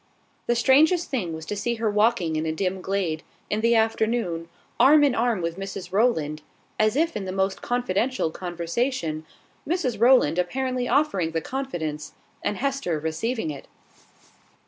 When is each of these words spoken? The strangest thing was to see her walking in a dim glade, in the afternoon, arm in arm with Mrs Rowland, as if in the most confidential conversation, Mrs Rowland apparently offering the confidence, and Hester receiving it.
The 0.47 0.55
strangest 0.55 1.11
thing 1.11 1.31
was 1.31 1.45
to 1.45 1.55
see 1.55 1.75
her 1.75 1.87
walking 1.87 2.35
in 2.35 2.47
a 2.47 2.51
dim 2.51 2.81
glade, 2.81 3.21
in 3.51 3.61
the 3.61 3.75
afternoon, 3.75 4.49
arm 4.79 5.03
in 5.03 5.13
arm 5.13 5.43
with 5.43 5.59
Mrs 5.59 5.91
Rowland, 5.91 6.41
as 6.79 6.95
if 6.95 7.15
in 7.15 7.25
the 7.25 7.31
most 7.31 7.61
confidential 7.61 8.31
conversation, 8.31 9.27
Mrs 9.69 9.99
Rowland 10.01 10.39
apparently 10.39 10.87
offering 10.87 11.33
the 11.33 11.39
confidence, 11.41 12.13
and 12.41 12.57
Hester 12.57 12.97
receiving 12.99 13.51
it. 13.51 13.67